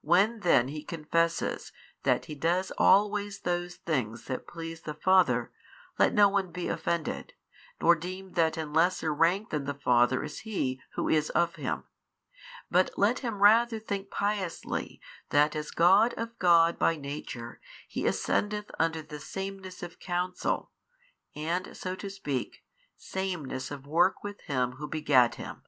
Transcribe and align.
When 0.00 0.38
then 0.44 0.68
He 0.68 0.84
confesses 0.84 1.72
that 2.04 2.26
He 2.26 2.36
does 2.36 2.70
always 2.78 3.40
those 3.40 3.74
things 3.74 4.26
that 4.26 4.46
please 4.46 4.82
the 4.82 4.94
Father, 4.94 5.50
let 5.98 6.14
no 6.14 6.28
one 6.28 6.52
be 6.52 6.68
offended, 6.68 7.32
nor 7.80 7.96
deem 7.96 8.34
that 8.34 8.56
in 8.56 8.72
lesser 8.72 9.12
rank 9.12 9.50
than 9.50 9.64
the 9.64 9.74
Father 9.74 10.22
is 10.22 10.42
He 10.46 10.80
who 10.94 11.08
is 11.08 11.30
of 11.30 11.56
Him, 11.56 11.82
but 12.70 12.90
let 12.96 13.18
him 13.18 13.42
rather 13.42 13.80
think 13.80 14.08
piously 14.08 15.00
that 15.30 15.56
as 15.56 15.72
God 15.72 16.14
of 16.16 16.38
God 16.38 16.78
by 16.78 16.94
Nature 16.94 17.60
He 17.88 18.06
ascendeth 18.06 18.70
unto 18.78 19.02
the 19.02 19.18
sameness 19.18 19.82
of 19.82 19.98
counsel 19.98 20.70
and 21.34 21.76
(so 21.76 21.96
to 21.96 22.08
speak) 22.08 22.62
sameness 22.96 23.72
of 23.72 23.84
work 23.84 24.22
with 24.22 24.42
Him 24.42 24.74
Who 24.78 24.86
begat 24.86 25.34
Him. 25.34 25.64